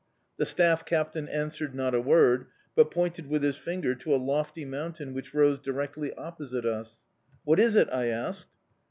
[0.37, 4.65] The staff captain answered not a word, but pointed with his finger to a lofty
[4.65, 7.03] mountain which rose directly opposite us.
[7.43, 8.49] "What is it?" I asked.